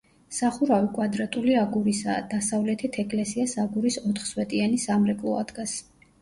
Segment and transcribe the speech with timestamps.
[0.35, 5.77] სახურავი კვადრატული აგურისაა: დასავლეთით ეკლესიას აგურის ოთხსვეტიანი სამრეკლო ადგას.